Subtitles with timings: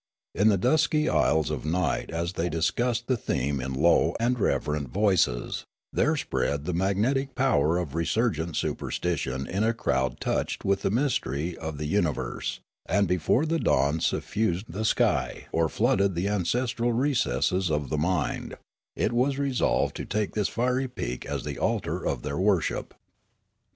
[0.33, 4.89] In the dusky aisles of night, as they discussed the theme in low and reverent
[4.89, 10.81] voices, there spread the magnetic power of resurgent supersti tion in a crowd touched with
[10.81, 16.15] the myster}^ of the uni verse; and before the dawn suffused the sky or flooded
[16.15, 18.57] the ancestral recesses of the mind,
[18.95, 22.95] it was resolved to take this fiery peak as the altar of their worship.